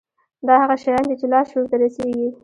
دا 0.47 0.53
هغه 0.63 0.75
شيان 0.83 1.03
دي 1.09 1.15
چې 1.19 1.25
لاشعور 1.31 1.65
ته 1.71 1.75
رسېږي. 1.81 2.29